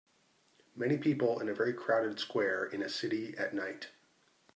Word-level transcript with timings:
Many 0.75 0.97
people 0.97 1.39
in 1.41 1.47
a 1.47 1.53
very 1.53 1.73
crowded 1.75 2.19
square 2.19 2.65
in 2.65 2.81
a 2.81 2.89
city 2.89 3.37
at 3.37 3.53
night. 3.53 3.89